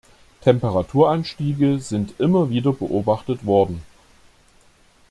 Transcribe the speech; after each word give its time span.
Temperaturanstiege 0.41 1.77
sind 1.77 2.19
immer 2.19 2.49
wieder 2.49 2.73
beobachtet 2.73 3.45
worden. 3.45 3.83